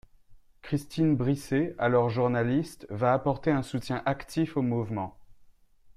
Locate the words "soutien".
3.61-4.01